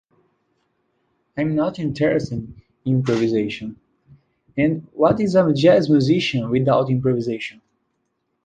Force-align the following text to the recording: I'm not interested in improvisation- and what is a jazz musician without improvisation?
I'm 1.37 1.53
not 1.53 1.77
interested 1.77 2.33
in 2.39 2.59
improvisation- 2.85 3.79
and 4.57 4.87
what 4.93 5.19
is 5.19 5.35
a 5.35 5.53
jazz 5.53 5.91
musician 5.91 6.49
without 6.49 6.89
improvisation? 6.89 7.61